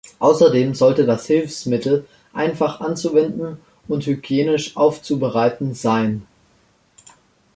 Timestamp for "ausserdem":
0.17-0.73